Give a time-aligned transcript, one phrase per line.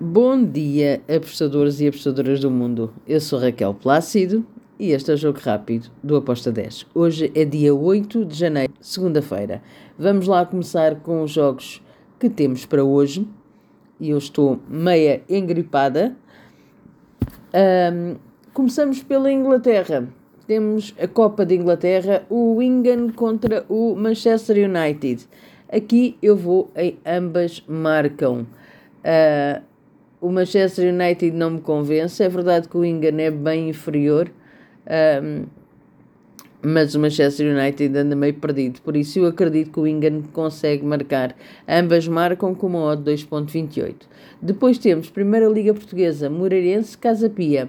[0.00, 2.94] Bom dia, apostadores e apostadoras do mundo.
[3.04, 4.46] Eu sou Raquel Plácido
[4.78, 6.86] e este é o Jogo Rápido do Aposta 10.
[6.94, 9.60] Hoje é dia 8 de janeiro, segunda-feira.
[9.98, 11.82] Vamos lá começar com os jogos
[12.16, 13.26] que temos para hoje.
[13.98, 16.16] E eu estou meia engripada.
[17.52, 18.18] Um,
[18.54, 20.08] começamos pela Inglaterra.
[20.46, 25.26] Temos a Copa de Inglaterra, o Wigan contra o Manchester United.
[25.68, 28.46] Aqui eu vou em ambas marcam.
[29.02, 29.67] Uh,
[30.20, 32.22] o Manchester United não me convence.
[32.22, 34.30] É verdade que o Wigan é bem inferior,
[35.22, 35.44] um,
[36.60, 38.80] mas o Manchester United anda meio perdido.
[38.82, 41.36] Por isso eu acredito que o Wigan consegue marcar.
[41.68, 43.94] Ambas marcam com uma odd 2.28.
[44.42, 47.68] Depois temos Primeira Liga Portuguesa, Moreirense, Casa Pia.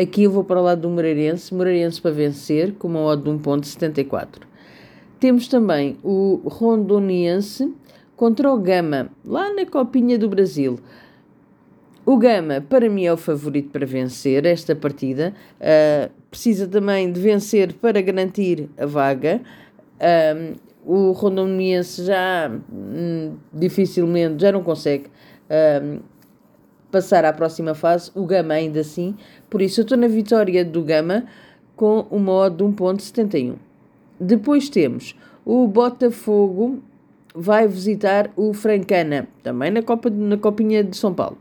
[0.00, 3.30] Aqui eu vou para o lado do Moreirense, Moreirense para vencer, com uma odd de
[3.30, 4.26] 1.74.
[5.20, 7.72] Temos também o Rondoniense
[8.16, 10.80] contra o Gama, lá na Copinha do Brasil.
[12.10, 15.32] O Gama, para mim, é o favorito para vencer esta partida.
[15.60, 19.40] Uh, precisa também de vencer para garantir a vaga.
[20.00, 26.02] Uh, o Rondoniense já hum, dificilmente, já não consegue uh,
[26.90, 28.10] passar à próxima fase.
[28.16, 29.14] O Gama ainda assim.
[29.48, 31.26] Por isso, eu estou na vitória do Gama
[31.76, 33.54] com o modo de 1.71.
[34.18, 36.82] Depois temos o Botafogo
[37.32, 41.38] vai visitar o Francana, também na, Copa, na Copinha de São Paulo.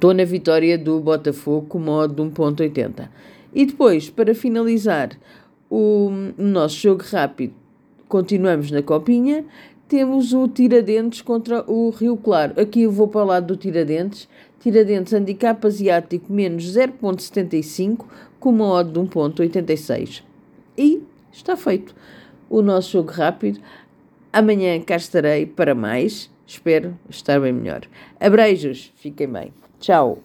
[0.00, 3.10] Estou na vitória do Botafogo com modo de 1.80.
[3.52, 5.10] E depois, para finalizar
[5.68, 7.52] o nosso jogo rápido,
[8.08, 9.44] continuamos na copinha,
[9.86, 12.58] temos o Tiradentes contra o Rio Claro.
[12.58, 14.26] Aqui eu vou para o lado do Tiradentes.
[14.58, 18.06] Tiradentes handicap asiático menos 0.75
[18.40, 20.22] com uma odd de 1.86.
[20.78, 21.94] E está feito
[22.48, 23.60] o nosso jogo rápido.
[24.32, 26.30] Amanhã cá estarei para mais.
[26.46, 27.82] Espero estar bem melhor.
[28.18, 29.52] Abreijos, fiquem bem.
[29.80, 30.22] Tchau.